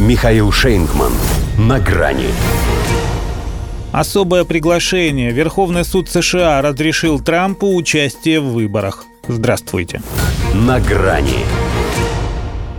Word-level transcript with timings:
Михаил 0.00 0.50
Шейнгман. 0.50 1.12
На 1.58 1.78
грани. 1.78 2.28
Особое 3.92 4.44
приглашение. 4.44 5.30
Верховный 5.30 5.84
суд 5.84 6.08
США 6.08 6.62
разрешил 6.62 7.20
Трампу 7.20 7.74
участие 7.74 8.40
в 8.40 8.46
выборах. 8.46 9.04
Здравствуйте. 9.28 10.00
На 10.54 10.80
грани. 10.80 11.44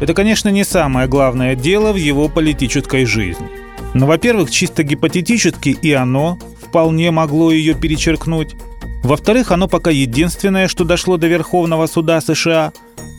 Это, 0.00 0.12
конечно, 0.12 0.48
не 0.48 0.64
самое 0.64 1.06
главное 1.06 1.54
дело 1.54 1.92
в 1.92 1.96
его 1.96 2.28
политической 2.28 3.04
жизни. 3.04 3.46
Но, 3.94 4.06
во-первых, 4.06 4.50
чисто 4.50 4.82
гипотетически 4.82 5.68
и 5.68 5.92
оно 5.92 6.36
вполне 6.66 7.12
могло 7.12 7.52
ее 7.52 7.74
перечеркнуть. 7.74 8.56
Во-вторых, 9.04 9.52
оно 9.52 9.68
пока 9.68 9.92
единственное, 9.92 10.66
что 10.66 10.82
дошло 10.82 11.16
до 11.16 11.28
Верховного 11.28 11.86
суда 11.86 12.20
США. 12.20 12.72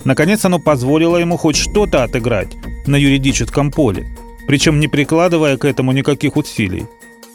Наконец, 0.04 0.44
оно 0.44 0.60
позволило 0.60 1.16
ему 1.16 1.38
хоть 1.38 1.56
что-то 1.56 2.04
отыграть 2.04 2.58
на 2.88 2.96
юридическом 2.96 3.72
поле, 3.72 4.08
причем 4.48 4.80
не 4.80 4.88
прикладывая 4.88 5.58
к 5.58 5.66
этому 5.66 5.92
никаких 5.92 6.38
усилий. 6.38 6.86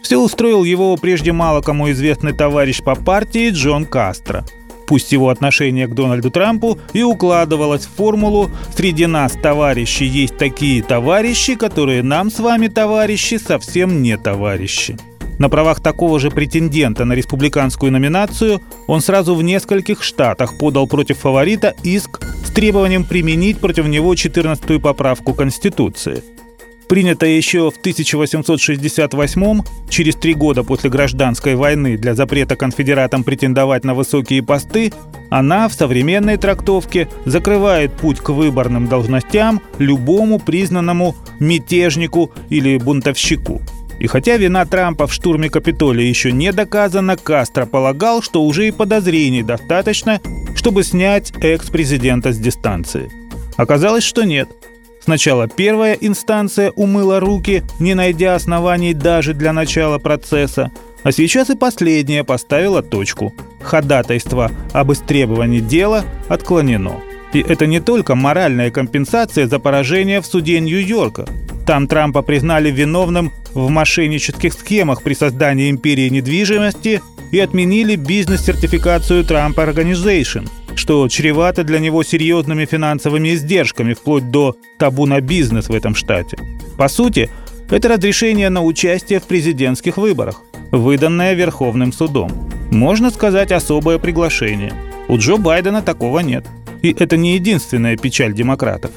Все 0.02 0.18
устроил 0.18 0.64
его 0.64 0.96
прежде 0.96 1.32
мало 1.32 1.60
кому 1.60 1.90
известный 1.90 2.32
товарищ 2.32 2.82
по 2.82 2.94
партии 2.94 3.50
Джон 3.50 3.84
Кастро. 3.84 4.44
Пусть 4.86 5.12
его 5.12 5.28
отношение 5.28 5.86
к 5.86 5.94
Дональду 5.94 6.30
Трампу 6.30 6.78
и 6.92 7.04
укладывалось 7.04 7.86
в 7.86 7.94
формулу 7.94 8.50
«Среди 8.74 9.06
нас, 9.06 9.32
товарищи, 9.40 10.02
есть 10.02 10.36
такие 10.36 10.82
товарищи, 10.82 11.54
которые 11.54 12.02
нам 12.02 12.28
с 12.28 12.40
вами, 12.40 12.66
товарищи, 12.66 13.36
совсем 13.36 14.02
не 14.02 14.16
товарищи». 14.16 14.96
На 15.38 15.48
правах 15.48 15.80
такого 15.80 16.18
же 16.18 16.30
претендента 16.30 17.04
на 17.04 17.12
республиканскую 17.12 17.92
номинацию 17.92 18.60
он 18.88 19.00
сразу 19.00 19.34
в 19.34 19.42
нескольких 19.42 20.02
штатах 20.02 20.58
подал 20.58 20.86
против 20.86 21.18
фаворита 21.18 21.74
иск 21.82 22.20
требованием 22.50 23.04
применить 23.04 23.58
против 23.58 23.86
него 23.86 24.14
14-ю 24.14 24.80
поправку 24.80 25.34
Конституции. 25.34 26.22
Принятая 26.88 27.30
еще 27.30 27.70
в 27.70 27.76
1868 27.76 29.62
через 29.88 30.16
три 30.16 30.34
года 30.34 30.64
после 30.64 30.90
гражданской 30.90 31.54
войны 31.54 31.96
для 31.96 32.16
запрета 32.16 32.56
конфедератам 32.56 33.22
претендовать 33.22 33.84
на 33.84 33.94
высокие 33.94 34.42
посты, 34.42 34.92
она 35.30 35.68
в 35.68 35.72
современной 35.72 36.36
трактовке 36.36 37.08
закрывает 37.26 37.92
путь 37.92 38.18
к 38.18 38.30
выборным 38.30 38.88
должностям 38.88 39.62
любому 39.78 40.40
признанному 40.40 41.14
мятежнику 41.38 42.32
или 42.48 42.76
бунтовщику– 42.78 43.62
и 44.00 44.06
хотя 44.06 44.38
вина 44.38 44.64
Трампа 44.64 45.06
в 45.06 45.12
штурме 45.12 45.50
Капитолия 45.50 46.08
еще 46.08 46.32
не 46.32 46.52
доказана, 46.52 47.16
Кастро 47.16 47.66
полагал, 47.66 48.22
что 48.22 48.42
уже 48.42 48.66
и 48.66 48.70
подозрений 48.70 49.42
достаточно, 49.42 50.20
чтобы 50.56 50.82
снять 50.82 51.32
экс-президента 51.42 52.32
с 52.32 52.38
дистанции. 52.38 53.10
Оказалось, 53.56 54.02
что 54.02 54.24
нет. 54.24 54.48
Сначала 55.04 55.48
первая 55.48 55.94
инстанция 55.94 56.70
умыла 56.70 57.20
руки, 57.20 57.62
не 57.78 57.94
найдя 57.94 58.34
оснований 58.34 58.94
даже 58.94 59.34
для 59.34 59.52
начала 59.52 59.98
процесса, 59.98 60.70
а 61.02 61.12
сейчас 61.12 61.50
и 61.50 61.56
последняя 61.56 62.24
поставила 62.24 62.82
точку. 62.82 63.34
Ходатайство 63.62 64.50
об 64.72 64.92
истребовании 64.92 65.60
дела 65.60 66.04
отклонено. 66.28 67.00
И 67.32 67.40
это 67.40 67.66
не 67.66 67.80
только 67.80 68.14
моральная 68.14 68.70
компенсация 68.70 69.46
за 69.46 69.58
поражение 69.58 70.20
в 70.20 70.26
суде 70.26 70.58
Нью-Йорка. 70.58 71.26
Там 71.70 71.86
Трампа 71.86 72.22
признали 72.22 72.68
виновным 72.72 73.30
в 73.54 73.70
мошеннических 73.70 74.54
схемах 74.54 75.04
при 75.04 75.14
создании 75.14 75.70
империи 75.70 76.08
недвижимости 76.08 77.00
и 77.30 77.38
отменили 77.38 77.94
бизнес-сертификацию 77.94 79.22
Trump 79.22 79.54
Organization, 79.54 80.48
что 80.74 81.06
чревато 81.06 81.62
для 81.62 81.78
него 81.78 82.02
серьезными 82.02 82.64
финансовыми 82.64 83.34
издержками, 83.34 83.94
вплоть 83.94 84.32
до 84.32 84.56
табу 84.80 85.06
на 85.06 85.20
бизнес 85.20 85.68
в 85.68 85.72
этом 85.72 85.94
штате. 85.94 86.38
По 86.76 86.88
сути, 86.88 87.30
это 87.70 87.86
разрешение 87.86 88.48
на 88.48 88.64
участие 88.64 89.20
в 89.20 89.28
президентских 89.28 89.96
выборах, 89.96 90.42
выданное 90.72 91.34
Верховным 91.34 91.92
судом. 91.92 92.32
Можно 92.72 93.12
сказать, 93.12 93.52
особое 93.52 93.98
приглашение. 93.98 94.72
У 95.06 95.18
Джо 95.18 95.36
Байдена 95.36 95.82
такого 95.82 96.18
нет. 96.18 96.44
И 96.82 96.92
это 96.98 97.16
не 97.16 97.36
единственная 97.36 97.96
печаль 97.96 98.34
демократов. 98.34 98.90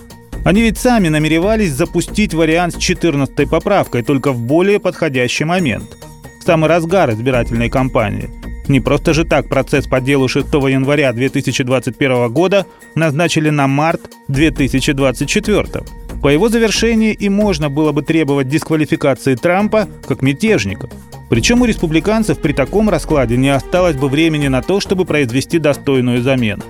Они 0.44 0.62
ведь 0.62 0.78
сами 0.78 1.08
намеревались 1.08 1.72
запустить 1.72 2.34
вариант 2.34 2.76
с 2.76 2.78
14 2.78 3.50
поправкой, 3.50 4.04
только 4.04 4.34
в 4.34 4.40
более 4.40 4.80
подходящий 4.80 5.46
момент. 5.46 5.98
В 6.42 6.44
самый 6.44 6.70
разгар 6.70 7.12
избирательной 7.12 7.70
кампании. 7.70 8.30
Не 8.68 8.80
просто 8.80 9.14
же 9.14 9.26
так 9.26 9.48
процесс 9.48 9.88
по 9.88 10.02
делу 10.02 10.28
6 10.28 10.48
января 10.54 11.12
2021 11.14 12.32
года 12.32 12.66
назначили 12.96 13.50
на 13.50 13.68
март 13.68 14.02
2024. 14.28 15.84
По 16.22 16.30
его 16.30 16.48
завершении 16.48 17.14
и 17.14 17.28
можно 17.28 17.70
было 17.70 17.92
бы 17.92 18.02
требовать 18.02 18.48
дисквалификации 18.48 19.36
Трампа 19.36 19.90
как 20.08 20.22
мятежника. 20.22 20.90
Причем 21.30 21.62
у 21.62 21.66
республиканцев 21.66 22.40
при 22.40 22.54
таком 22.54 22.90
раскладе 22.90 23.36
не 23.38 23.50
осталось 23.50 23.96
бы 23.96 24.08
времени 24.08 24.48
на 24.48 24.62
то, 24.62 24.80
чтобы 24.80 25.04
произвести 25.04 25.60
достойную 25.60 26.22
замену. 26.22 26.64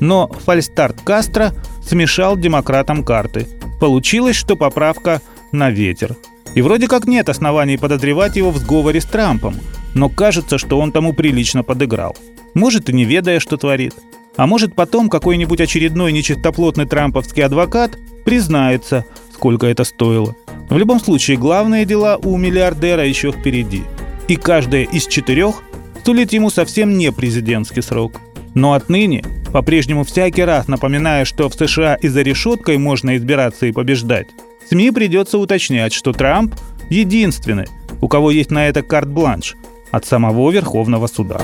Но 0.00 0.28
фальстарт 0.28 1.00
Кастро 1.02 1.52
смешал 1.88 2.36
демократам 2.36 3.02
карты. 3.02 3.46
Получилось, 3.80 4.36
что 4.36 4.56
поправка 4.56 5.22
на 5.52 5.70
ветер. 5.70 6.16
И 6.54 6.62
вроде 6.62 6.88
как 6.88 7.06
нет 7.06 7.28
оснований 7.28 7.76
подозревать 7.76 8.36
его 8.36 8.50
в 8.50 8.58
сговоре 8.58 9.00
с 9.00 9.04
Трампом, 9.04 9.54
но 9.94 10.08
кажется, 10.08 10.58
что 10.58 10.78
он 10.78 10.92
тому 10.92 11.12
прилично 11.12 11.62
подыграл. 11.62 12.16
Может 12.54 12.88
и 12.88 12.92
не 12.92 13.04
ведая, 13.04 13.40
что 13.40 13.56
творит. 13.56 13.94
А 14.36 14.46
может 14.46 14.74
потом 14.74 15.08
какой-нибудь 15.08 15.60
очередной 15.60 16.12
нечистоплотный 16.12 16.86
трамповский 16.86 17.44
адвокат 17.44 17.98
признается, 18.24 19.04
сколько 19.34 19.66
это 19.66 19.84
стоило. 19.84 20.36
В 20.68 20.76
любом 20.76 21.00
случае, 21.00 21.38
главные 21.38 21.84
дела 21.84 22.18
у 22.18 22.36
миллиардера 22.36 23.06
еще 23.06 23.32
впереди. 23.32 23.82
И 24.28 24.36
каждая 24.36 24.84
из 24.84 25.06
четырех 25.06 25.62
сулит 26.04 26.32
ему 26.32 26.50
совсем 26.50 26.96
не 26.96 27.12
президентский 27.12 27.82
срок. 27.82 28.20
Но 28.54 28.72
отныне 28.72 29.24
по-прежнему 29.52 30.04
всякий 30.04 30.42
раз 30.42 30.68
напоминая, 30.68 31.24
что 31.24 31.48
в 31.48 31.54
США 31.54 31.94
и 31.94 32.08
за 32.08 32.22
решеткой 32.22 32.78
можно 32.78 33.16
избираться 33.16 33.66
и 33.66 33.72
побеждать, 33.72 34.28
СМИ 34.68 34.90
придется 34.90 35.38
уточнять, 35.38 35.92
что 35.92 36.12
Трамп 36.12 36.54
единственный, 36.90 37.66
у 38.00 38.08
кого 38.08 38.30
есть 38.30 38.50
на 38.50 38.68
это 38.68 38.82
карт-бланш 38.82 39.56
от 39.90 40.04
самого 40.04 40.50
Верховного 40.50 41.06
суда. 41.06 41.40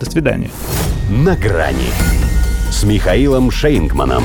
До 0.00 0.10
свидания. 0.10 0.50
На 1.10 1.36
грани 1.36 1.90
с 2.70 2.84
Михаилом 2.84 3.50
Шейнгманом. 3.50 4.24